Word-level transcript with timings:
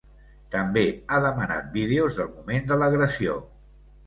També 0.53 0.85
ha 1.09 1.19
demanat 1.25 1.67
vídeos 1.75 2.17
del 2.23 2.33
moment 2.39 2.67
de 2.73 2.79
l’agressió. 2.81 3.39